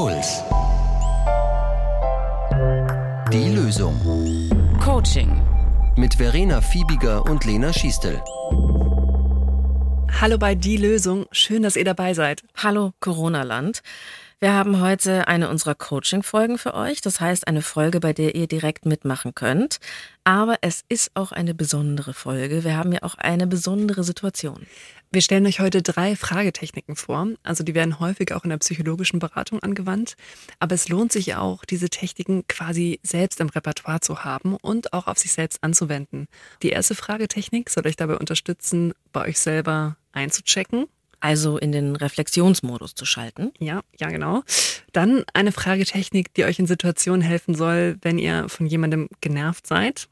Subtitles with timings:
[0.00, 0.42] Puls.
[3.30, 3.94] Die Lösung.
[4.82, 5.42] Coaching.
[5.94, 8.22] Mit Verena Fiebiger und Lena Schiestel.
[10.18, 11.26] Hallo bei Die Lösung.
[11.32, 12.44] Schön, dass ihr dabei seid.
[12.56, 13.82] Hallo Corona-Land.
[14.42, 17.02] Wir haben heute eine unserer Coaching-Folgen für euch.
[17.02, 19.80] Das heißt, eine Folge, bei der ihr direkt mitmachen könnt.
[20.24, 22.64] Aber es ist auch eine besondere Folge.
[22.64, 24.66] Wir haben ja auch eine besondere Situation.
[25.12, 27.28] Wir stellen euch heute drei Fragetechniken vor.
[27.42, 30.14] Also die werden häufig auch in der psychologischen Beratung angewandt.
[30.58, 35.06] Aber es lohnt sich auch, diese Techniken quasi selbst im Repertoire zu haben und auch
[35.06, 36.28] auf sich selbst anzuwenden.
[36.62, 40.86] Die erste Fragetechnik soll euch dabei unterstützen, bei euch selber einzuchecken
[41.20, 43.52] also in den Reflexionsmodus zu schalten.
[43.58, 44.42] Ja, ja, genau.
[44.92, 50.08] Dann eine Fragetechnik, die euch in Situationen helfen soll, wenn ihr von jemandem genervt seid.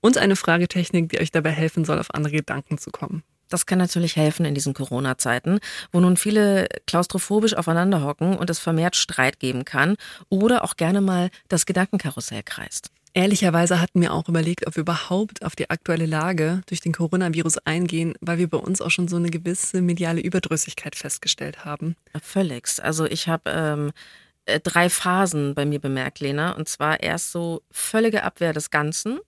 [0.00, 3.22] Und eine Fragetechnik, die euch dabei helfen soll, auf andere Gedanken zu kommen.
[3.48, 5.58] Das kann natürlich helfen in diesen Corona-Zeiten,
[5.92, 9.96] wo nun viele klaustrophobisch aufeinander hocken und es vermehrt Streit geben kann
[10.30, 12.90] oder auch gerne mal das Gedankenkarussell kreist.
[13.14, 17.58] Ehrlicherweise hatten wir auch überlegt, ob wir überhaupt auf die aktuelle Lage durch den Coronavirus
[17.58, 21.94] eingehen, weil wir bei uns auch schon so eine gewisse mediale Überdrüssigkeit festgestellt haben.
[22.22, 22.80] Völligst.
[22.80, 23.92] Also ich habe ähm,
[24.46, 26.52] äh, drei Phasen bei mir bemerkt, Lena.
[26.52, 29.20] Und zwar erst so völlige Abwehr des Ganzen.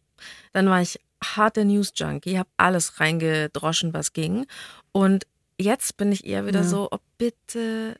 [0.52, 4.46] Dann war ich harter News-Junkie, habe alles reingedroschen, was ging.
[4.92, 5.26] Und
[5.58, 6.66] jetzt bin ich eher wieder ja.
[6.66, 7.96] so, oh bitte,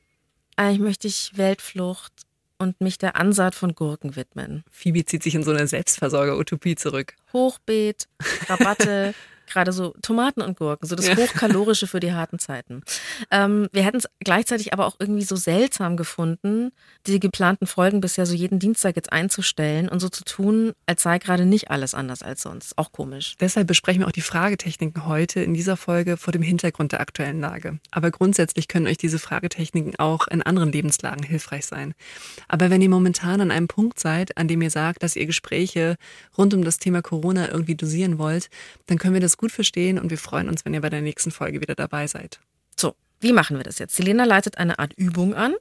[0.57, 2.13] eigentlich möchte ich Weltflucht,
[2.59, 4.65] und mich der Ansaat von Gurken widmen.
[4.71, 7.15] Phoebe zieht sich in so eine Selbstversorger-Utopie zurück.
[7.33, 8.09] Hochbeet,
[8.49, 9.15] Rabatte,
[9.55, 11.17] gerade so Tomaten und Gurken, so das ja.
[11.17, 12.83] Hochkalorische für die harten Zeiten.
[13.31, 16.73] Ähm, wir hätten es gleichzeitig aber auch irgendwie so seltsam gefunden,
[17.07, 21.19] die geplanten Folgen bisher so jeden Dienstag jetzt einzustellen und so zu tun, als sei
[21.19, 22.77] gerade nicht alles anders als sonst.
[22.77, 23.37] Auch komisch.
[23.41, 27.41] Deshalb besprechen wir auch die Fragetechniken heute in dieser Folge vor dem Hintergrund der aktuellen
[27.41, 27.79] Lage.
[27.93, 31.95] Aber grundsätzlich können euch diese Fragetechniken auch in anderen Lebenslagen hilfreich sein.
[32.49, 35.97] Aber wenn ihr momentan an einem Punkt seid, an dem ihr sagt, dass ihr Gespräche
[36.37, 38.51] rund um das Thema Corona irgendwie dosieren wollt,
[38.87, 41.03] dann können wir das gut gut verstehen und wir freuen uns, wenn ihr bei der
[41.03, 42.41] nächsten Folge wieder dabei seid.
[42.81, 43.95] So, wie machen wir das jetzt?
[43.95, 45.55] Selena leitet eine Art Übung an.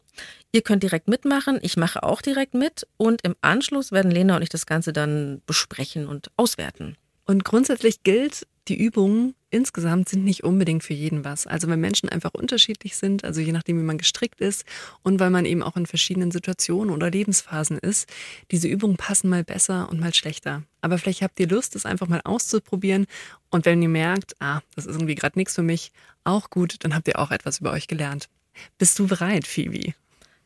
[0.53, 4.41] Ihr könnt direkt mitmachen, ich mache auch direkt mit und im Anschluss werden Lena und
[4.41, 6.95] ich das Ganze dann besprechen und auswerten.
[7.25, 11.47] Und grundsätzlich gilt, die Übungen insgesamt sind nicht unbedingt für jeden was.
[11.47, 14.65] Also wenn Menschen einfach unterschiedlich sind, also je nachdem, wie man gestrickt ist
[15.03, 18.09] und weil man eben auch in verschiedenen Situationen oder Lebensphasen ist,
[18.51, 20.63] diese Übungen passen mal besser und mal schlechter.
[20.81, 23.05] Aber vielleicht habt ihr Lust, es einfach mal auszuprobieren
[23.49, 25.91] und wenn ihr merkt, ah, das ist irgendwie gerade nichts für mich,
[26.23, 28.29] auch gut, dann habt ihr auch etwas über euch gelernt.
[28.77, 29.93] Bist du bereit, Phoebe?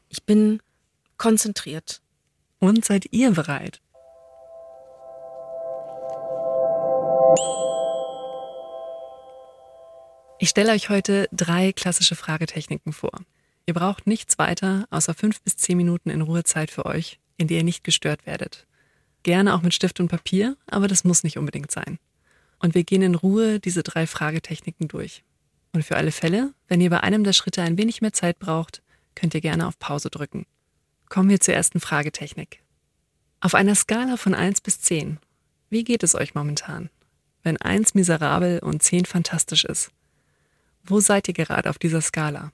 [0.09, 0.61] Ich bin
[1.17, 2.01] konzentriert.
[2.59, 3.81] Und seid ihr bereit?
[10.39, 13.11] Ich stelle euch heute drei klassische Fragetechniken vor.
[13.65, 17.57] Ihr braucht nichts weiter außer fünf bis zehn Minuten in Ruhezeit für euch, in der
[17.57, 18.67] ihr nicht gestört werdet.
[19.23, 21.97] Gerne auch mit Stift und Papier, aber das muss nicht unbedingt sein.
[22.59, 25.23] Und wir gehen in Ruhe diese drei Fragetechniken durch.
[25.73, 28.83] Und für alle Fälle, wenn ihr bei einem der Schritte ein wenig mehr Zeit braucht,
[29.15, 30.45] könnt ihr gerne auf Pause drücken.
[31.09, 32.61] Kommen wir zur ersten Fragetechnik.
[33.39, 35.17] Auf einer Skala von 1 bis 10,
[35.71, 36.89] wie geht es euch momentan?
[37.41, 39.91] Wenn 1 miserabel und 10 fantastisch ist,
[40.89, 42.51] wo seid ihr gerade auf dieser Skala?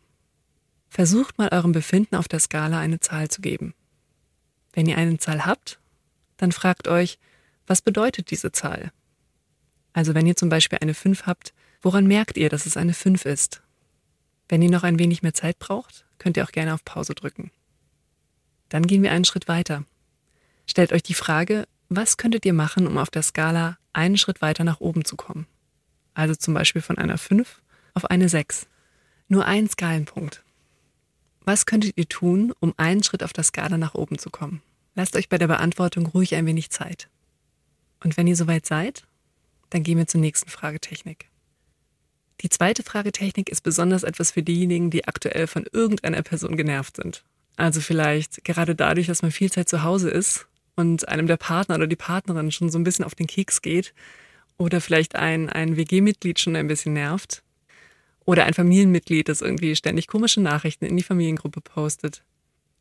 [0.89, 3.73] Versucht mal eurem Befinden auf der Skala eine Zahl zu geben.
[4.73, 5.79] Wenn ihr eine Zahl habt,
[6.37, 7.19] dann fragt euch,
[7.67, 8.91] was bedeutet diese Zahl?
[9.93, 13.25] Also wenn ihr zum Beispiel eine 5 habt, woran merkt ihr, dass es eine 5
[13.25, 13.61] ist?
[14.49, 17.51] Wenn ihr noch ein wenig mehr Zeit braucht, könnt ihr auch gerne auf Pause drücken.
[18.69, 19.85] Dann gehen wir einen Schritt weiter.
[20.65, 24.63] Stellt euch die Frage, was könntet ihr machen, um auf der Skala einen Schritt weiter
[24.63, 25.47] nach oben zu kommen?
[26.13, 27.62] Also zum Beispiel von einer 5
[27.93, 28.67] auf eine 6.
[29.27, 30.43] Nur ein Skalenpunkt.
[31.45, 34.61] Was könntet ihr tun, um einen Schritt auf der Skala nach oben zu kommen?
[34.95, 37.09] Lasst euch bei der Beantwortung ruhig ein wenig Zeit.
[38.03, 39.03] Und wenn ihr soweit seid,
[39.69, 41.29] dann gehen wir zur nächsten Fragetechnik.
[42.41, 47.23] Die zweite Fragetechnik ist besonders etwas für diejenigen, die aktuell von irgendeiner Person genervt sind.
[47.55, 51.75] Also vielleicht gerade dadurch, dass man viel Zeit zu Hause ist und einem der Partner
[51.75, 53.93] oder die Partnerin schon so ein bisschen auf den Keks geht
[54.57, 57.42] oder vielleicht ein, ein WG-Mitglied schon ein bisschen nervt
[58.25, 62.23] oder ein Familienmitglied, das irgendwie ständig komische Nachrichten in die Familiengruppe postet.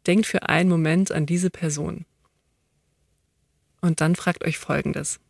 [0.07, 2.07] Denkt für einen Moment an diese Person.
[3.81, 5.21] Und dann fragt euch Folgendes.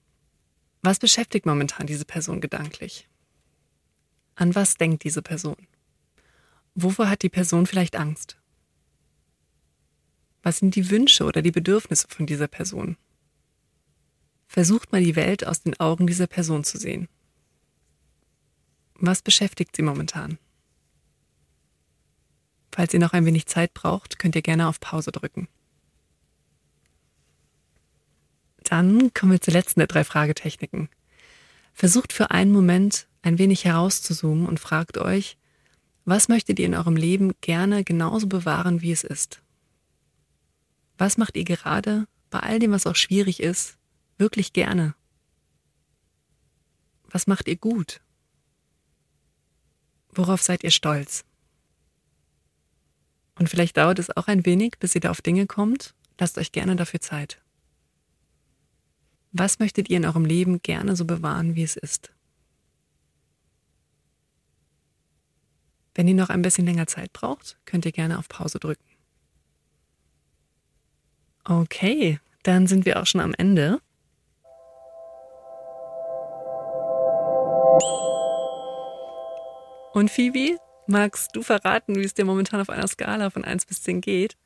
[0.83, 3.09] Was beschäftigt momentan diese Person gedanklich?
[4.35, 5.57] An was denkt diese Person?
[6.75, 8.39] Wovor hat die Person vielleicht Angst?
[10.43, 12.97] Was sind die Wünsche oder die Bedürfnisse von dieser Person?
[14.49, 17.09] Versucht mal die Welt aus den Augen dieser Person zu sehen.
[19.05, 20.39] Was beschäftigt Sie momentan?
[22.71, 25.49] Falls ihr noch ein wenig Zeit braucht, könnt ihr gerne auf Pause drücken.
[28.63, 30.89] Dann kommen wir zur letzten der drei Fragetechniken.
[31.75, 35.37] Versucht für einen Moment ein wenig herauszuzoomen und fragt euch,
[36.05, 39.43] was möchtet ihr in eurem Leben gerne genauso bewahren, wie es ist?
[40.97, 43.79] Was macht ihr gerade bei all dem, was auch schwierig ist,
[44.17, 44.95] wirklich gerne?
[47.11, 48.01] Was macht ihr gut?
[50.13, 51.25] Worauf seid ihr stolz?
[53.39, 55.95] Und vielleicht dauert es auch ein wenig, bis ihr da auf Dinge kommt.
[56.19, 57.41] Lasst euch gerne dafür Zeit.
[59.33, 62.13] Was möchtet ihr in eurem Leben gerne so bewahren, wie es ist?
[65.95, 68.85] Wenn ihr noch ein bisschen länger Zeit braucht, könnt ihr gerne auf Pause drücken.
[71.45, 73.81] Okay, dann sind wir auch schon am Ende.
[79.93, 83.83] Und Phoebe, magst du verraten, wie es dir momentan auf einer Skala von 1 bis
[83.83, 84.37] 10 geht?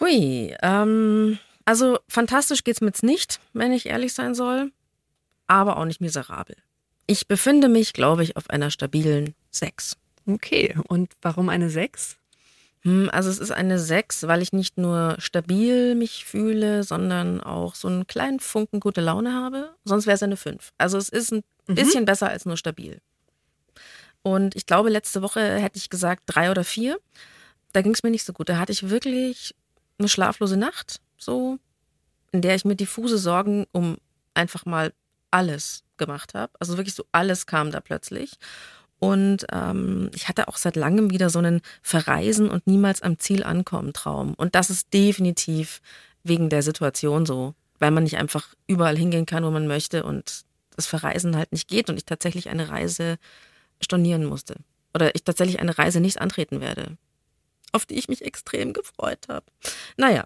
[0.00, 4.72] Hui, ähm, also fantastisch geht's mir jetzt nicht, wenn ich ehrlich sein soll,
[5.46, 6.56] aber auch nicht miserabel.
[7.06, 9.96] Ich befinde mich, glaube ich, auf einer stabilen 6.
[10.26, 12.16] Okay, und warum eine 6?
[12.82, 17.74] Hm, also es ist eine 6, weil ich nicht nur stabil mich fühle, sondern auch
[17.74, 19.74] so einen kleinen Funken gute Laune habe.
[19.84, 20.72] Sonst wäre es eine 5.
[20.78, 21.74] Also es ist ein Mhm.
[21.76, 23.00] bisschen besser als nur stabil.
[24.24, 26.98] Und ich glaube, letzte Woche hätte ich gesagt drei oder vier.
[27.72, 28.48] Da ging es mir nicht so gut.
[28.48, 29.54] Da hatte ich wirklich
[29.98, 31.58] eine schlaflose Nacht, so,
[32.32, 33.98] in der ich mir diffuse Sorgen um
[34.32, 34.94] einfach mal
[35.30, 36.52] alles gemacht habe.
[36.58, 38.32] Also wirklich so alles kam da plötzlich.
[38.98, 43.44] Und ähm, ich hatte auch seit langem wieder so einen Verreisen und niemals am Ziel
[43.44, 44.32] ankommen Traum.
[44.34, 45.82] Und das ist definitiv
[46.22, 50.44] wegen der Situation so, weil man nicht einfach überall hingehen kann, wo man möchte und
[50.74, 53.18] das Verreisen halt nicht geht und ich tatsächlich eine Reise
[53.80, 54.56] stornieren musste.
[54.94, 56.96] Oder ich tatsächlich eine Reise nicht antreten werde,
[57.72, 59.46] auf die ich mich extrem gefreut habe.
[59.96, 60.24] Naja,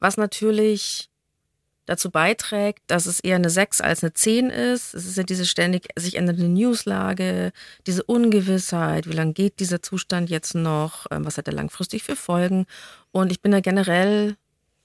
[0.00, 1.10] was natürlich
[1.86, 4.94] dazu beiträgt, dass es eher eine 6 als eine 10 ist.
[4.94, 7.52] Es ist ja diese ständig sich ändernde Newslage,
[7.86, 12.16] diese Ungewissheit, wie lange geht dieser Zustand jetzt noch, ähm, was hat er langfristig für
[12.16, 12.66] Folgen.
[13.12, 14.36] Und ich bin ja generell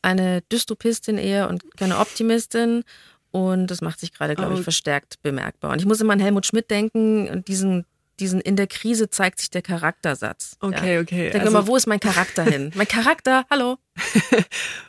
[0.02, 2.84] eine Dystopistin eher und keine Optimistin.
[3.32, 4.64] Und das macht sich gerade, glaube ich, Oh.
[4.64, 5.72] verstärkt bemerkbar.
[5.72, 7.86] Und ich muss immer an Helmut Schmidt denken und diesen,
[8.20, 10.58] diesen in der Krise zeigt sich der Charaktersatz.
[10.60, 11.02] Okay, ja.
[11.02, 11.28] okay.
[11.28, 12.72] Ich denke also- immer, wo ist mein Charakter hin?
[12.76, 13.78] Mein Charakter, hallo.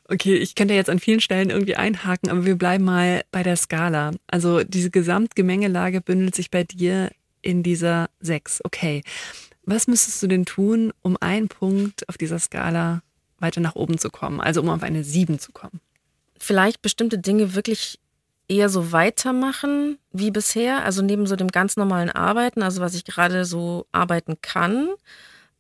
[0.09, 3.57] Okay, ich könnte jetzt an vielen Stellen irgendwie einhaken, aber wir bleiben mal bei der
[3.57, 4.11] Skala.
[4.27, 7.11] Also diese Gesamtgemengelage bündelt sich bei dir
[7.43, 8.61] in dieser 6.
[8.65, 9.03] Okay.
[9.65, 13.03] Was müsstest du denn tun, um einen Punkt auf dieser Skala
[13.39, 14.41] weiter nach oben zu kommen?
[14.41, 15.81] Also um auf eine 7 zu kommen?
[16.43, 17.99] vielleicht bestimmte Dinge wirklich
[18.51, 23.05] eher so weitermachen wie bisher, also neben so dem ganz normalen Arbeiten, also was ich
[23.05, 24.89] gerade so arbeiten kann.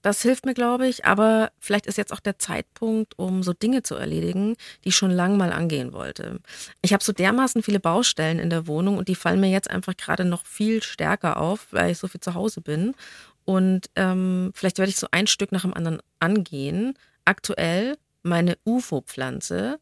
[0.03, 3.83] Das hilft mir, glaube ich, aber vielleicht ist jetzt auch der Zeitpunkt, um so Dinge
[3.83, 6.41] zu erledigen, die ich schon lang mal angehen wollte.
[6.81, 9.97] Ich habe so dermaßen viele Baustellen in der Wohnung und die fallen mir jetzt einfach
[9.97, 12.95] gerade noch viel stärker auf, weil ich so viel zu Hause bin.
[13.45, 16.95] Und ähm, vielleicht werde ich so ein Stück nach dem anderen angehen.
[17.27, 19.79] Aktuell meine UFO-Pflanze,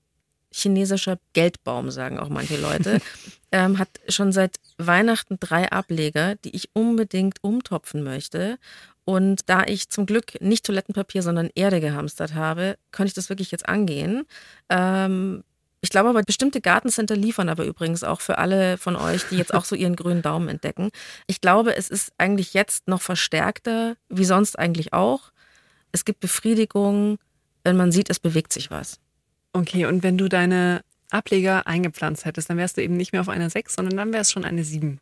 [0.59, 3.01] chinesischer Geldbaum, sagen auch manche Leute,
[3.53, 8.59] ähm, hat schon seit Weihnachten drei Ableger, die ich unbedingt umtopfen möchte.
[9.05, 13.51] Und da ich zum Glück nicht Toilettenpapier, sondern Erde gehamstert habe, konnte ich das wirklich
[13.51, 14.27] jetzt angehen.
[14.69, 15.45] Ähm,
[15.81, 19.55] ich glaube aber, bestimmte Gartencenter liefern aber übrigens auch für alle von euch, die jetzt
[19.55, 20.91] auch so ihren grünen Daumen entdecken.
[21.27, 25.31] Ich glaube, es ist eigentlich jetzt noch verstärkter, wie sonst eigentlich auch.
[25.93, 27.19] Es gibt Befriedigung,
[27.65, 28.99] wenn man sieht, es bewegt sich was.
[29.53, 33.29] Okay, und wenn du deine Ableger eingepflanzt hättest, dann wärst du eben nicht mehr auf
[33.29, 35.01] einer 6, sondern dann wäre es schon eine 7.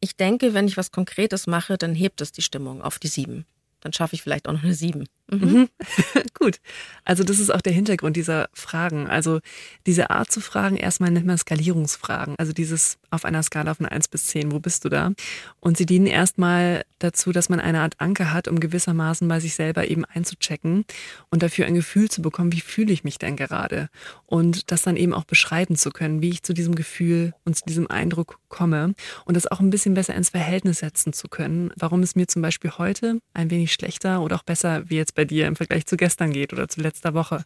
[0.00, 3.46] Ich denke, wenn ich was Konkretes mache, dann hebt es die Stimmung auf die sieben.
[3.80, 5.06] Dann schaffe ich vielleicht auch noch eine sieben.
[5.28, 5.68] Mhm.
[6.34, 6.60] Gut.
[7.04, 9.06] Also das ist auch der Hintergrund dieser Fragen.
[9.08, 9.40] Also
[9.86, 12.34] diese Art zu fragen, erstmal nennt man Skalierungsfragen.
[12.38, 15.12] Also dieses auf einer Skala von 1 bis 10, wo bist du da?
[15.60, 19.54] Und sie dienen erstmal dazu, dass man eine Art Anker hat, um gewissermaßen bei sich
[19.54, 20.84] selber eben einzuchecken
[21.30, 23.88] und dafür ein Gefühl zu bekommen, wie fühle ich mich denn gerade?
[24.26, 27.64] Und das dann eben auch beschreiben zu können, wie ich zu diesem Gefühl und zu
[27.66, 32.02] diesem Eindruck komme und das auch ein bisschen besser ins Verhältnis setzen zu können, warum
[32.02, 35.48] es mir zum Beispiel heute ein wenig schlechter oder auch besser wie jetzt bei dir
[35.48, 37.44] im Vergleich zu gestern geht oder zu letzter Woche.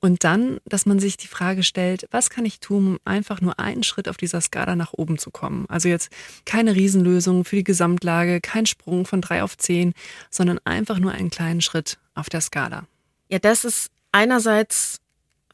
[0.00, 3.60] Und dann, dass man sich die Frage stellt, was kann ich tun, um einfach nur
[3.60, 5.64] einen Schritt auf dieser Skala nach oben zu kommen?
[5.68, 6.10] Also jetzt
[6.44, 9.94] keine Riesenlösung für die Gesamtlage, kein Sprung von drei auf zehn,
[10.28, 12.88] sondern einfach nur einen kleinen Schritt auf der Skala.
[13.28, 14.98] Ja, das ist einerseits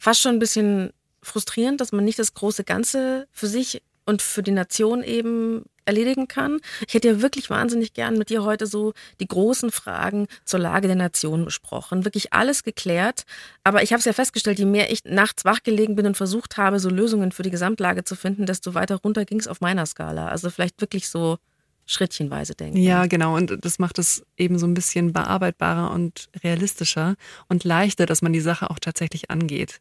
[0.01, 4.43] fast schon ein bisschen frustrierend, dass man nicht das große Ganze für sich und für
[4.43, 6.61] die Nation eben erledigen kann.
[6.87, 10.87] Ich hätte ja wirklich wahnsinnig gern mit dir heute so die großen Fragen zur Lage
[10.87, 12.07] der Nation besprochen.
[12.07, 13.25] Wirklich alles geklärt.
[13.65, 16.81] Aber ich habe es ja festgestellt, je mehr ich nachts wachgelegen bin und versucht habe,
[16.81, 20.29] so Lösungen für die Gesamtlage zu finden, desto weiter runter ging es auf meiner Skala.
[20.29, 21.37] Also vielleicht wirklich so
[21.85, 22.79] schrittchenweise denken.
[22.79, 23.37] Ja, genau.
[23.37, 27.17] Und das macht es eben so ein bisschen bearbeitbarer und realistischer
[27.49, 29.81] und leichter, dass man die Sache auch tatsächlich angeht.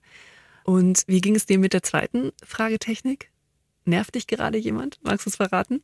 [0.65, 3.29] Und wie ging es dir mit der zweiten Fragetechnik?
[3.87, 4.99] Nervt dich gerade jemand?
[5.01, 5.83] Magst du es verraten?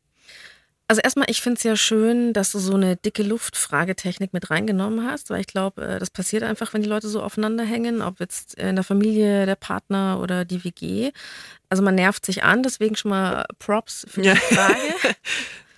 [0.87, 5.09] Also erstmal, ich finde es ja schön, dass du so eine dicke Luft-Fragetechnik mit reingenommen
[5.09, 8.19] hast, weil ich glaube, äh, das passiert einfach, wenn die Leute so aufeinander hängen, ob
[8.19, 11.11] jetzt in der Familie, der Partner oder die WG.
[11.69, 14.35] Also man nervt sich an, deswegen schon mal Props für die ja.
[14.35, 14.77] Frage.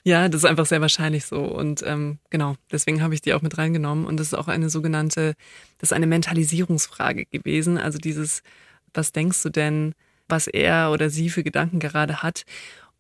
[0.08, 1.39] Ja, das ist einfach sehr wahrscheinlich so.
[1.39, 4.05] Und ähm, genau, deswegen habe ich die auch mit reingenommen.
[4.05, 5.34] Und das ist auch eine sogenannte,
[5.79, 7.79] das ist eine Mentalisierungsfrage gewesen.
[7.79, 8.44] Also dieses,
[8.94, 9.96] was denkst du denn,
[10.27, 12.44] was er oder sie für Gedanken gerade hat?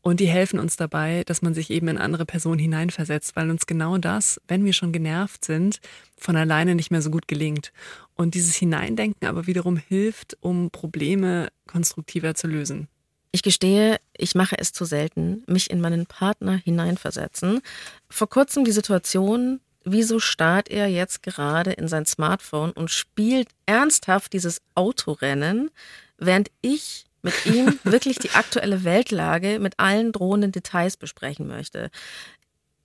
[0.01, 3.65] Und die helfen uns dabei, dass man sich eben in andere Personen hineinversetzt, weil uns
[3.65, 5.79] genau das, wenn wir schon genervt sind,
[6.15, 7.73] von alleine nicht mehr so gut gelingt.
[8.13, 12.87] Und dieses Hineindenken aber wiederum hilft, um Probleme konstruktiver zu lösen.
[13.31, 17.61] Ich gestehe, ich mache es zu selten, mich in meinen Partner hineinversetzen.
[18.07, 24.33] Vor kurzem die Situation, wieso starrt er jetzt gerade in sein Smartphone und spielt ernsthaft
[24.33, 25.71] dieses Autorennen,
[26.19, 31.89] während ich mit ihm wirklich die aktuelle Weltlage mit allen drohenden Details besprechen möchte.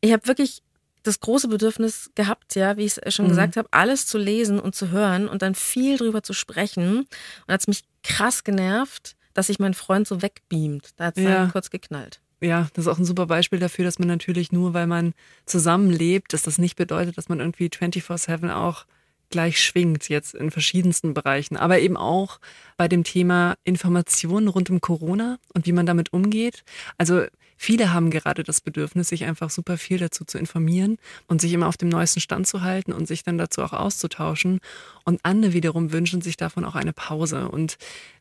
[0.00, 0.62] Ich habe wirklich
[1.02, 3.30] das große Bedürfnis gehabt, ja, wie ich es schon mhm.
[3.30, 7.06] gesagt habe, alles zu lesen und zu hören und dann viel drüber zu sprechen.
[7.46, 10.90] Und hat es mich krass genervt, dass sich mein Freund so wegbeamt.
[10.96, 11.48] Da hat es ja.
[11.52, 12.20] kurz geknallt.
[12.42, 15.12] Ja, das ist auch ein super Beispiel dafür, dass man natürlich nur, weil man
[15.44, 18.86] zusammenlebt, dass das nicht bedeutet, dass man irgendwie 24-7 auch
[19.30, 22.38] gleich schwingt, jetzt in verschiedensten Bereichen, aber eben auch
[22.76, 26.64] bei dem Thema Informationen rund um Corona und wie man damit umgeht.
[26.98, 27.24] Also
[27.56, 31.68] viele haben gerade das Bedürfnis, sich einfach super viel dazu zu informieren und sich immer
[31.68, 34.60] auf dem neuesten Stand zu halten und sich dann dazu auch auszutauschen.
[35.04, 37.48] Und andere wiederum wünschen sich davon auch eine Pause.
[37.48, 37.76] Und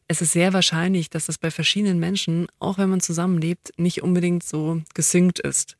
[0.07, 4.43] es ist sehr wahrscheinlich, dass das bei verschiedenen Menschen, auch wenn man zusammenlebt, nicht unbedingt
[4.43, 5.77] so gesynkt ist.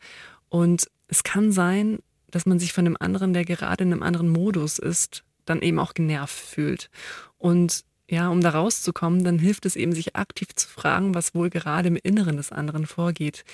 [0.50, 2.00] Und es kann sein,
[2.32, 5.80] dass man sich von dem anderen, der gerade in einem anderen Modus ist, dann eben
[5.80, 6.90] auch genervt fühlt.
[7.38, 11.50] Und ja, um da rauszukommen, dann hilft es eben, sich aktiv zu fragen, was wohl
[11.50, 13.46] gerade im Inneren des anderen vorgeht,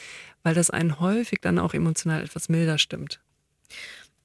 [0.44, 3.20] weil das einen häufig dann auch emotional etwas milder stimmt.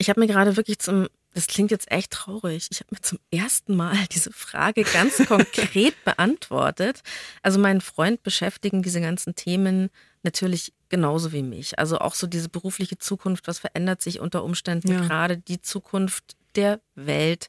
[0.01, 2.67] Ich habe mir gerade wirklich zum das klingt jetzt echt traurig.
[2.71, 7.03] Ich habe mir zum ersten Mal diese Frage ganz konkret beantwortet.
[7.43, 9.91] Also meinen Freund beschäftigen diese ganzen Themen
[10.25, 11.79] natürlich genauso wie mich.
[11.79, 15.01] Also auch so diese berufliche Zukunft, was verändert sich unter Umständen, ja.
[15.03, 17.49] gerade die Zukunft der Welt.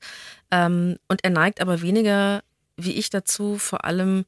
[0.51, 2.43] Ähm, und er neigt aber weniger
[2.77, 4.25] wie ich dazu, vor allem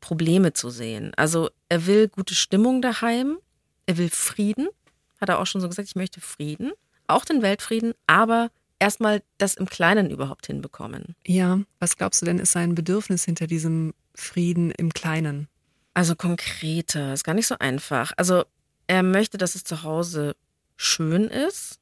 [0.00, 1.12] Probleme zu sehen.
[1.16, 3.38] Also er will gute Stimmung daheim,
[3.86, 4.68] er will Frieden,
[5.20, 6.72] hat er auch schon so gesagt, ich möchte Frieden,
[7.10, 11.14] auch den Weltfrieden, aber erstmal das im Kleinen überhaupt hinbekommen.
[11.26, 15.48] Ja, was glaubst du denn, ist sein Bedürfnis hinter diesem Frieden im Kleinen?
[15.94, 18.12] Also konkreter, ist gar nicht so einfach.
[18.16, 18.44] Also
[18.86, 20.34] er möchte, dass es zu Hause
[20.76, 21.78] schön ist,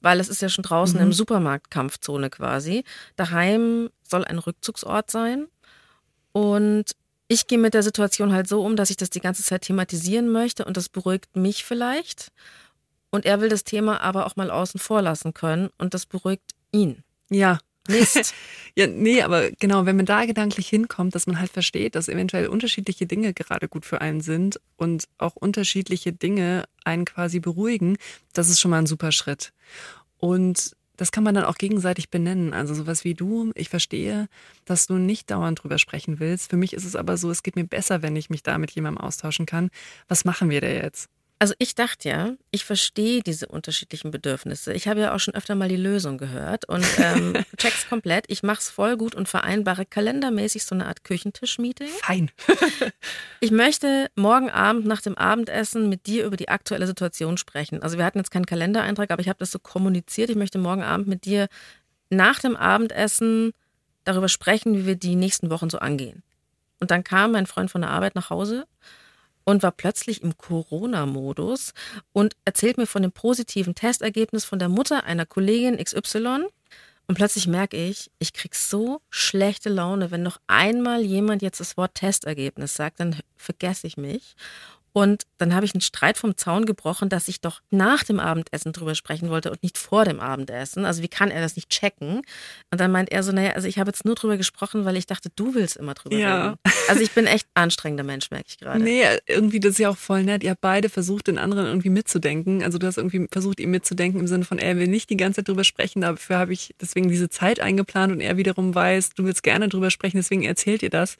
[0.00, 1.06] weil es ist ja schon draußen mhm.
[1.06, 2.84] im Supermarkt Kampfzone quasi.
[3.16, 5.46] Daheim soll ein Rückzugsort sein.
[6.32, 6.96] Und
[7.28, 10.28] ich gehe mit der Situation halt so um, dass ich das die ganze Zeit thematisieren
[10.30, 12.32] möchte und das beruhigt mich vielleicht.
[13.10, 16.52] Und er will das Thema aber auch mal außen vor lassen können und das beruhigt
[16.72, 17.02] ihn.
[17.28, 17.58] Ja.
[17.88, 18.34] Mist.
[18.76, 22.46] ja, nee, aber genau, wenn man da gedanklich hinkommt, dass man halt versteht, dass eventuell
[22.46, 27.96] unterschiedliche Dinge gerade gut für einen sind und auch unterschiedliche Dinge einen quasi beruhigen,
[28.32, 29.52] das ist schon mal ein super Schritt.
[30.18, 32.52] Und das kann man dann auch gegenseitig benennen.
[32.52, 34.28] Also sowas wie du, ich verstehe,
[34.66, 36.50] dass du nicht dauernd drüber sprechen willst.
[36.50, 38.70] Für mich ist es aber so, es geht mir besser, wenn ich mich da mit
[38.72, 39.70] jemandem austauschen kann.
[40.08, 41.08] Was machen wir da jetzt?
[41.42, 44.74] Also ich dachte ja, ich verstehe diese unterschiedlichen Bedürfnisse.
[44.74, 48.26] Ich habe ja auch schon öfter mal die Lösung gehört und ähm, check's komplett.
[48.28, 51.88] Ich mach's voll gut und vereinbare kalendermäßig so eine Art Küchentisch-Meeting.
[52.02, 52.30] Fein.
[53.40, 57.82] ich möchte morgen Abend nach dem Abendessen mit dir über die aktuelle Situation sprechen.
[57.82, 60.28] Also wir hatten jetzt keinen Kalendereintrag, aber ich habe das so kommuniziert.
[60.28, 61.48] Ich möchte morgen Abend mit dir
[62.10, 63.52] nach dem Abendessen
[64.04, 66.22] darüber sprechen, wie wir die nächsten Wochen so angehen.
[66.80, 68.66] Und dann kam mein Freund von der Arbeit nach Hause
[69.50, 71.72] und war plötzlich im Corona-Modus
[72.12, 76.46] und erzählt mir von dem positiven Testergebnis von der Mutter einer Kollegin XY.
[77.08, 81.76] Und plötzlich merke ich, ich krieg so schlechte Laune, wenn noch einmal jemand jetzt das
[81.76, 84.36] Wort Testergebnis sagt, dann vergesse ich mich.
[84.92, 88.72] Und dann habe ich einen Streit vom Zaun gebrochen, dass ich doch nach dem Abendessen
[88.72, 90.84] drüber sprechen wollte und nicht vor dem Abendessen.
[90.84, 92.22] Also wie kann er das nicht checken?
[92.70, 95.06] Und dann meint er so, naja, also ich habe jetzt nur drüber gesprochen, weil ich
[95.06, 96.44] dachte, du willst immer drüber Ja.
[96.48, 96.56] reden.
[96.88, 98.82] Also ich bin echt anstrengender Mensch, merke ich gerade.
[98.82, 100.42] Nee, irgendwie, das ist ja auch voll nett.
[100.42, 102.62] Ihr habt beide versucht, den anderen irgendwie mitzudenken.
[102.64, 105.36] Also du hast irgendwie versucht, ihm mitzudenken im Sinne von, er will nicht die ganze
[105.38, 109.24] Zeit drüber sprechen, dafür habe ich deswegen diese Zeit eingeplant und er wiederum weiß, du
[109.24, 111.16] willst gerne drüber sprechen, deswegen erzählt ihr das.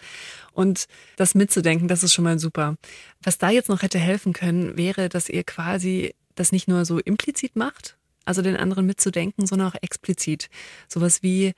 [0.60, 2.76] Und das mitzudenken, das ist schon mal super.
[3.22, 6.98] Was da jetzt noch hätte helfen können, wäre, dass ihr quasi das nicht nur so
[6.98, 10.50] implizit macht, also den anderen mitzudenken, sondern auch explizit.
[10.86, 11.54] Sowas wie,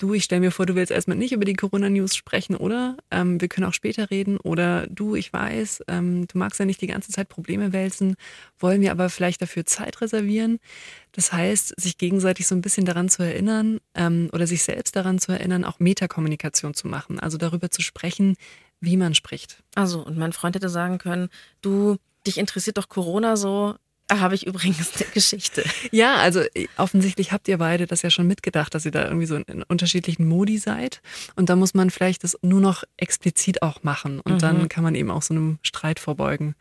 [0.00, 2.96] du, ich stelle mir vor, du willst erstmal nicht über die Corona-News sprechen, oder?
[3.10, 4.38] Ähm, wir können auch später reden.
[4.38, 8.16] Oder du, ich weiß, ähm, du magst ja nicht die ganze Zeit Probleme wälzen,
[8.58, 10.58] wollen wir aber vielleicht dafür Zeit reservieren.
[11.12, 15.18] Das heißt, sich gegenseitig so ein bisschen daran zu erinnern ähm, oder sich selbst daran
[15.18, 17.20] zu erinnern, auch Metakommunikation zu machen.
[17.20, 18.36] Also darüber zu sprechen,
[18.80, 19.62] wie man spricht.
[19.74, 21.28] Also, und mein Freund hätte sagen können,
[21.60, 23.76] du, dich interessiert doch Corona so.
[24.10, 25.62] Da habe ich übrigens eine Geschichte.
[25.92, 29.26] Ja, also äh, offensichtlich habt ihr beide das ja schon mitgedacht, dass ihr da irgendwie
[29.26, 31.00] so in, unterschiedlichen Modi seid.
[31.36, 34.18] Und da muss man vielleicht das nur noch explizit auch machen.
[34.18, 36.56] Und dann kann man eben auch so einem Streit vorbeugen.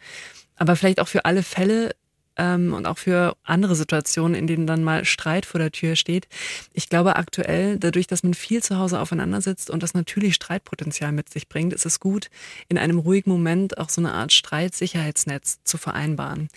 [0.58, 1.96] Aber vielleicht auch für alle Fälle
[2.38, 6.28] ähm, und auch für andere Situationen, in denen dann mal Streit vor der Tür steht.
[6.74, 11.12] Ich glaube aktuell, dadurch, dass man viel zu Hause aufeinander sitzt und das natürlich Streitpotenzial
[11.12, 12.30] mit sich bringt, ist es gut,
[12.68, 16.50] in einem ruhigen Moment auch so eine Art Streitsicherheitsnetz zu vereinbaren.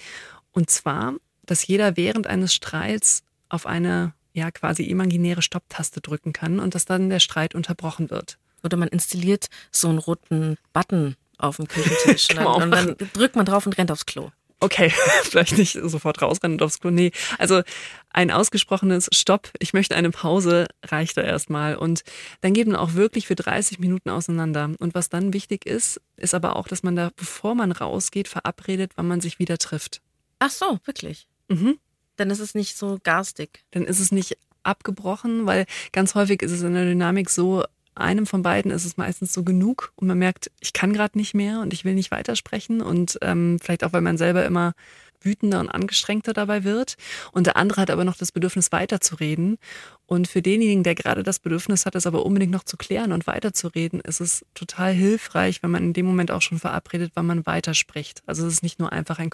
[0.52, 6.60] Und zwar, dass jeder während eines Streits auf eine ja quasi imaginäre Stopptaste drücken kann
[6.60, 8.38] und dass dann der Streit unterbrochen wird.
[8.62, 12.28] Oder man installiert so einen roten Button auf dem Küchentisch.
[12.36, 14.30] Und dann, und dann drückt man drauf und rennt aufs Klo.
[14.60, 14.90] Okay,
[15.24, 16.90] vielleicht nicht sofort rausrennen und aufs Klo.
[16.92, 17.62] Nee, also
[18.10, 21.74] ein ausgesprochenes Stopp, ich möchte eine Pause, reicht da erstmal.
[21.74, 22.04] Und
[22.42, 24.70] dann geht man auch wirklich für 30 Minuten auseinander.
[24.78, 28.92] Und was dann wichtig ist, ist aber auch, dass man da, bevor man rausgeht, verabredet,
[28.94, 30.00] wann man sich wieder trifft.
[30.44, 31.28] Ach so, wirklich.
[31.48, 31.78] Mhm.
[32.16, 33.64] Dann ist es nicht so garstig.
[33.70, 38.26] dann ist es nicht abgebrochen, weil ganz häufig ist es in der Dynamik so, einem
[38.26, 41.60] von beiden ist es meistens so genug und man merkt, ich kann gerade nicht mehr
[41.60, 44.72] und ich will nicht weitersprechen und ähm, vielleicht auch, weil man selber immer
[45.20, 46.96] wütender und angestrengter dabei wird
[47.32, 49.58] und der andere hat aber noch das Bedürfnis weiterzureden
[50.06, 53.26] und für denjenigen, der gerade das Bedürfnis hat, es aber unbedingt noch zu klären und
[53.26, 57.46] weiterzureden, ist es total hilfreich, wenn man in dem Moment auch schon verabredet, wann man
[57.46, 58.22] weiterspricht.
[58.26, 59.30] Also es ist nicht nur einfach ein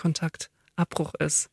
[0.79, 1.51] Kontaktabbruch ist.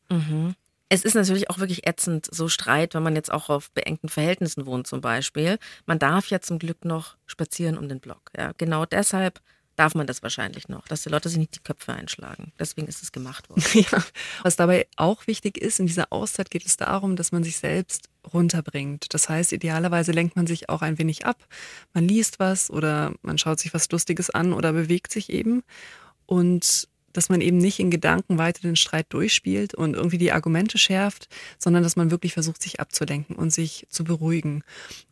[0.88, 4.66] Es ist natürlich auch wirklich ätzend, so Streit, wenn man jetzt auch auf beengten Verhältnissen
[4.66, 5.58] wohnt zum Beispiel.
[5.84, 8.30] Man darf ja zum Glück noch spazieren um den Block.
[8.36, 9.40] Ja, genau deshalb
[9.74, 12.52] darf man das wahrscheinlich noch, dass die Leute sich nicht die Köpfe einschlagen.
[12.58, 13.62] Deswegen ist es gemacht worden.
[13.74, 14.02] Ja.
[14.42, 18.08] Was dabei auch wichtig ist, in dieser Auszeit geht es darum, dass man sich selbst
[18.32, 19.12] runterbringt.
[19.12, 21.46] Das heißt, idealerweise lenkt man sich auch ein wenig ab.
[21.92, 25.62] Man liest was oder man schaut sich was Lustiges an oder bewegt sich eben.
[26.24, 30.78] Und dass man eben nicht in Gedanken weiter den Streit durchspielt und irgendwie die Argumente
[30.78, 34.62] schärft, sondern dass man wirklich versucht, sich abzulenken und sich zu beruhigen.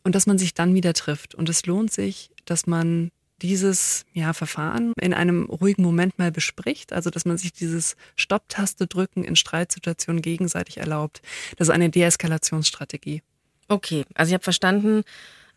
[0.03, 1.35] Und dass man sich dann wieder trifft.
[1.35, 6.93] Und es lohnt sich, dass man dieses ja, Verfahren in einem ruhigen Moment mal bespricht,
[6.93, 11.21] also dass man sich dieses Stopptaste drücken in Streitsituationen gegenseitig erlaubt.
[11.57, 13.21] Das ist eine Deeskalationsstrategie.
[13.67, 15.03] Okay, also ich habe verstanden,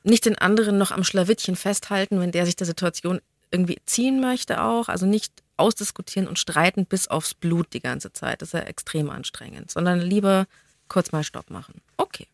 [0.03, 4.63] nicht den anderen noch am Schlawittchen festhalten, wenn der sich der Situation irgendwie ziehen möchte
[4.63, 4.89] auch.
[4.89, 8.43] Also nicht ausdiskutieren und streiten bis aufs Blut die ganze Zeit.
[8.43, 9.71] Das ist ja extrem anstrengend.
[9.71, 10.47] Sondern lieber
[10.89, 11.81] kurz mal Stopp machen.
[11.97, 12.27] Okay.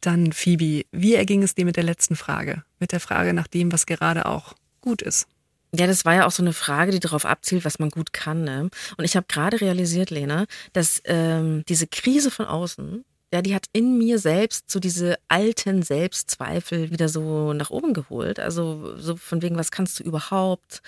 [0.00, 2.64] Dann, Phoebe, wie erging es dir mit der letzten Frage?
[2.78, 5.26] Mit der Frage nach dem, was gerade auch gut ist.
[5.74, 8.42] Ja, das war ja auch so eine Frage, die darauf abzielt, was man gut kann.
[8.44, 8.70] Ne?
[8.96, 13.66] Und ich habe gerade realisiert, Lena, dass ähm, diese Krise von außen, ja, die hat
[13.72, 18.40] in mir selbst so diese alten Selbstzweifel wieder so nach oben geholt.
[18.40, 20.82] Also so von wegen, was kannst du überhaupt?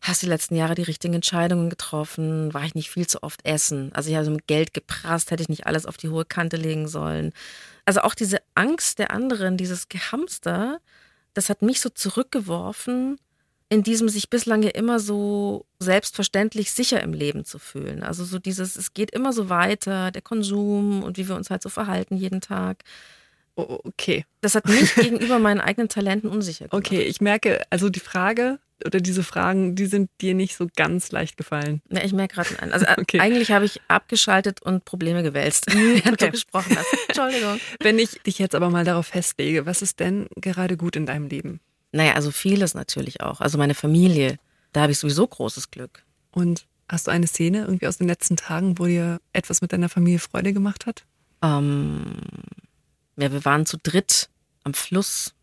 [0.00, 2.52] Hast du die letzten Jahre die richtigen Entscheidungen getroffen?
[2.54, 3.92] War ich nicht viel zu oft essen?
[3.94, 6.56] Also ich habe so mit Geld geprasst, hätte ich nicht alles auf die hohe Kante
[6.56, 7.32] legen sollen.
[7.84, 10.80] Also auch diese Angst der anderen, dieses Gehamster,
[11.34, 13.18] das hat mich so zurückgeworfen,
[13.72, 18.02] in diesem sich bislang ja immer so selbstverständlich sicher im Leben zu fühlen.
[18.02, 21.62] Also so dieses, es geht immer so weiter, der Konsum und wie wir uns halt
[21.62, 22.84] so verhalten jeden Tag.
[23.54, 24.26] Oh, okay.
[24.42, 26.86] Das hat mich gegenüber meinen eigenen Talenten unsicher gemacht.
[26.86, 31.10] Okay, ich merke, also die Frage oder diese Fragen, die sind dir nicht so ganz
[31.10, 31.80] leicht gefallen.
[31.90, 32.72] Ja, ich merke gerade einen.
[32.72, 33.20] Also äh, Okay.
[33.20, 36.26] eigentlich habe ich abgeschaltet und Probleme gewälzt, während okay.
[36.26, 36.94] du gesprochen hast.
[37.08, 37.58] Entschuldigung.
[37.80, 41.28] Wenn ich dich jetzt aber mal darauf festlege, was ist denn gerade gut in deinem
[41.28, 41.60] Leben?
[41.92, 43.40] Naja, also vieles natürlich auch.
[43.40, 44.38] Also meine Familie,
[44.72, 46.02] da habe ich sowieso großes Glück.
[46.32, 49.88] Und hast du eine Szene irgendwie aus den letzten Tagen, wo dir etwas mit deiner
[49.90, 51.04] Familie Freude gemacht hat?
[51.42, 52.14] Ähm,
[53.16, 54.30] ja, wir waren zu dritt
[54.64, 55.34] am Fluss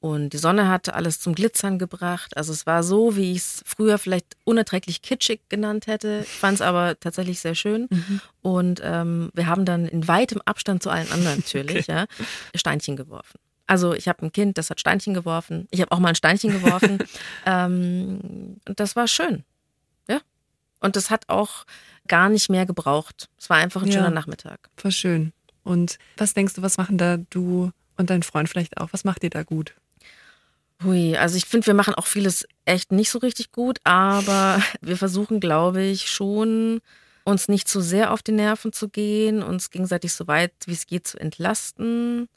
[0.00, 2.36] Und die Sonne hat alles zum Glitzern gebracht.
[2.36, 6.20] Also es war so, wie ich es früher vielleicht unerträglich kitschig genannt hätte.
[6.22, 7.88] Ich fand es aber tatsächlich sehr schön.
[7.90, 8.20] Mhm.
[8.42, 11.92] Und ähm, wir haben dann in weitem Abstand zu allen anderen natürlich okay.
[11.92, 12.06] ja,
[12.54, 13.38] Steinchen geworfen.
[13.66, 15.66] Also ich habe ein Kind, das hat Steinchen geworfen.
[15.70, 16.98] Ich habe auch mal ein Steinchen geworfen.
[17.46, 19.44] ähm, und das war schön.
[20.08, 20.20] Ja.
[20.80, 21.64] Und das hat auch
[22.06, 23.28] gar nicht mehr gebraucht.
[23.38, 24.70] Es war einfach ein ja, schöner Nachmittag.
[24.82, 25.32] War schön.
[25.64, 28.92] Und was denkst du, was machen da du und dein Freund vielleicht auch?
[28.92, 29.74] Was macht ihr da gut?
[30.84, 34.96] Hui, also ich finde, wir machen auch vieles echt nicht so richtig gut, aber wir
[34.96, 36.80] versuchen, glaube ich, schon
[37.24, 40.86] uns nicht zu sehr auf die Nerven zu gehen, uns gegenseitig so weit wie es
[40.86, 42.28] geht zu entlasten.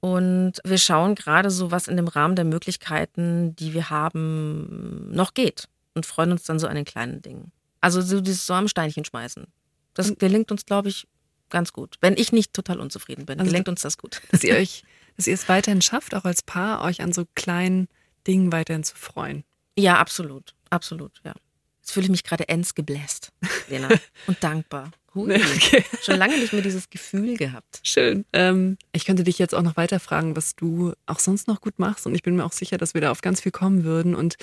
[0.00, 5.34] Und wir schauen gerade so, was in dem Rahmen der Möglichkeiten, die wir haben, noch
[5.34, 5.68] geht.
[5.94, 7.52] Und freuen uns dann so an den kleinen Dingen.
[7.80, 9.46] Also so dieses so am Steinchen schmeißen.
[9.94, 11.06] Das gelingt uns, glaube ich,
[11.50, 11.96] ganz gut.
[12.00, 14.22] Wenn ich nicht total unzufrieden bin, also, gelingt uns das gut.
[14.30, 14.84] Dass ihr euch,
[15.16, 17.88] dass ihr es weiterhin schafft, auch als Paar, euch an so kleinen
[18.26, 19.44] Dingen weiterhin zu freuen.
[19.76, 20.54] Ja, absolut.
[20.70, 21.34] Absolut, ja.
[21.80, 23.32] Jetzt fühle ich mich gerade ends gebläst,
[23.68, 23.88] Lena.
[24.26, 24.92] und dankbar.
[25.14, 25.34] Hui.
[25.56, 25.84] Okay.
[26.02, 27.80] Schon lange nicht mehr dieses Gefühl gehabt.
[27.82, 28.24] Schön.
[28.32, 31.78] Ähm, ich könnte dich jetzt auch noch weiter fragen, was du auch sonst noch gut
[31.78, 32.06] machst.
[32.06, 34.14] Und ich bin mir auch sicher, dass wir da auf ganz viel kommen würden.
[34.14, 34.36] Und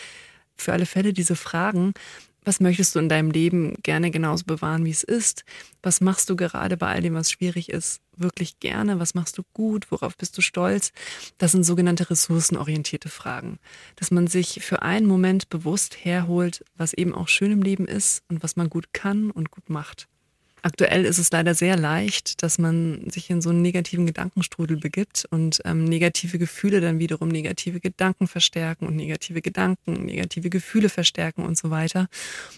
[0.55, 1.93] für alle Fälle diese Fragen,
[2.47, 5.43] was möchtest du in deinem Leben gerne genauso bewahren, wie es ist?
[5.83, 9.01] Was machst du gerade bei all dem, was schwierig ist, wirklich gerne?
[9.01, 9.91] Was machst du gut?
[9.91, 10.93] Worauf bist du stolz?
[11.39, 13.59] Das sind sogenannte ressourcenorientierte Fragen.
[13.97, 18.23] Dass man sich für einen Moment bewusst herholt, was eben auch schön im Leben ist
[18.29, 20.07] und was man gut kann und gut macht.
[20.67, 25.25] Aktuell ist es leider sehr leicht, dass man sich in so einen negativen Gedankenstrudel begibt
[25.31, 31.45] und ähm, negative Gefühle dann wiederum negative Gedanken verstärken und negative Gedanken, negative Gefühle verstärken
[31.45, 32.09] und so weiter.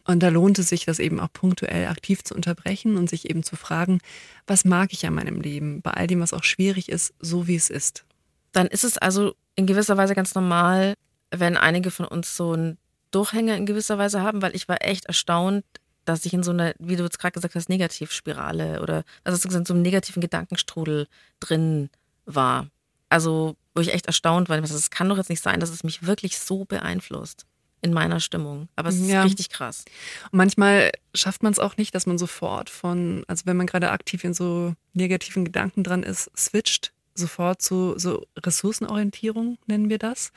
[0.07, 3.43] Und da lohnt es sich, das eben auch punktuell aktiv zu unterbrechen und sich eben
[3.43, 3.99] zu fragen,
[4.47, 7.57] was mag ich an meinem Leben, bei all dem, was auch schwierig ist, so wie
[7.57, 8.05] es ist.
[8.53, 10.95] Dann ist es also in gewisser Weise ganz normal,
[11.29, 12.79] wenn einige von uns so einen
[13.11, 15.63] Durchhänger in gewisser Weise haben, weil ich war echt erstaunt,
[16.09, 19.45] dass ich in so einer, wie du jetzt gerade gesagt hast, Negativspirale oder was hast
[19.45, 21.07] du gesagt, so einem negativen Gedankenstrudel
[21.39, 21.89] drin
[22.25, 22.67] war.
[23.09, 26.05] Also, wo ich echt erstaunt war, es kann doch jetzt nicht sein, dass es mich
[26.05, 27.45] wirklich so beeinflusst
[27.81, 28.67] in meiner Stimmung.
[28.75, 29.23] Aber es ist ja.
[29.23, 29.85] richtig krass.
[30.31, 33.91] Und manchmal schafft man es auch nicht, dass man sofort von, also wenn man gerade
[33.91, 40.31] aktiv in so negativen Gedanken dran ist, switcht sofort zu so Ressourcenorientierung, nennen wir das.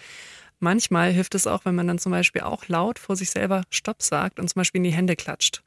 [0.62, 4.00] Manchmal hilft es auch, wenn man dann zum Beispiel auch laut vor sich selber Stopp
[4.00, 5.64] sagt und zum Beispiel in die Hände klatscht,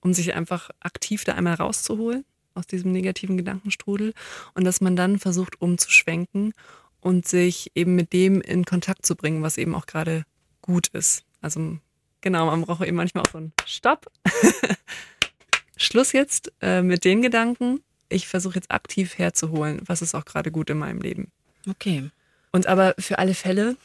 [0.00, 2.24] um sich einfach aktiv da einmal rauszuholen
[2.54, 4.14] aus diesem negativen Gedankenstrudel
[4.54, 6.52] und dass man dann versucht umzuschwenken
[7.00, 10.22] und sich eben mit dem in Kontakt zu bringen, was eben auch gerade
[10.62, 11.24] gut ist.
[11.40, 11.76] Also
[12.20, 14.06] genau, man braucht eben manchmal auch so einen Stopp.
[15.76, 17.82] Schluss jetzt äh, mit den Gedanken.
[18.08, 21.32] Ich versuche jetzt aktiv herzuholen, was ist auch gerade gut in meinem Leben.
[21.68, 22.08] Okay.
[22.52, 23.76] Und aber für alle Fälle,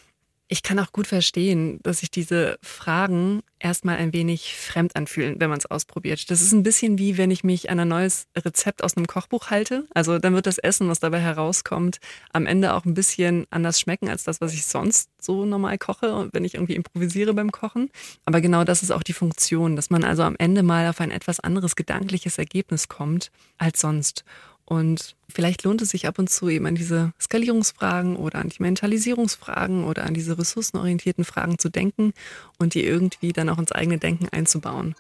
[0.48, 5.50] ich kann auch gut verstehen, dass sich diese Fragen erstmal ein wenig fremd anfühlen, wenn
[5.50, 6.30] man es ausprobiert.
[6.30, 9.50] Das ist ein bisschen wie, wenn ich mich an ein neues Rezept aus einem Kochbuch
[9.50, 9.88] halte.
[9.94, 12.00] Also dann wird das Essen, was dabei herauskommt,
[12.34, 16.30] am Ende auch ein bisschen anders schmecken als das, was ich sonst so normal koche,
[16.34, 17.90] wenn ich irgendwie improvisiere beim Kochen.
[18.26, 21.12] Aber genau das ist auch die Funktion, dass man also am Ende mal auf ein
[21.12, 24.26] etwas anderes gedankliches Ergebnis kommt als sonst.
[24.66, 28.62] Und vielleicht lohnt es sich ab und zu eben an diese Skalierungsfragen oder an die
[28.62, 32.14] Mentalisierungsfragen oder an diese ressourcenorientierten Fragen zu denken
[32.60, 34.96] und die irgendwie dann auch ins eigene Denken einzubauen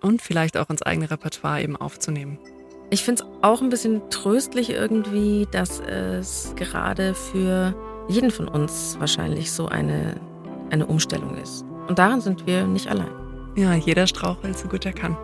[0.00, 2.38] und vielleicht auch ins eigene Repertoire eben aufzunehmen.
[2.90, 7.74] Ich finde es auch ein bisschen tröstlich irgendwie, dass es gerade für
[8.08, 10.20] jeden von uns wahrscheinlich so eine,
[10.70, 11.64] eine Umstellung ist.
[11.88, 13.10] Und daran sind wir nicht allein.
[13.56, 15.16] Ja, jeder strauchelt so gut er kann.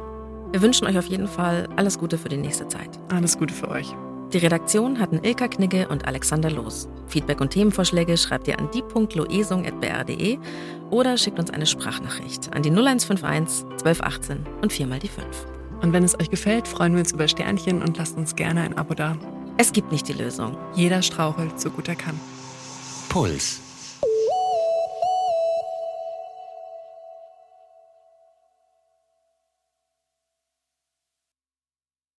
[0.50, 2.88] Wir wünschen euch auf jeden Fall alles Gute für die nächste Zeit.
[3.10, 3.94] Alles Gute für euch.
[4.32, 6.88] Die Redaktion hatten Ilka Knigge und Alexander Los.
[7.06, 10.38] Feedback und Themenvorschläge schreibt ihr an die.loesung.br.de
[10.90, 15.26] oder schickt uns eine Sprachnachricht an die 0151 1218 und 4 mal die 5.
[15.82, 18.76] Und wenn es euch gefällt, freuen wir uns über Sternchen und lasst uns gerne ein
[18.76, 19.16] Abo da.
[19.56, 20.56] Es gibt nicht die Lösung.
[20.74, 22.18] Jeder strauchelt so gut er kann.
[23.08, 23.67] Puls.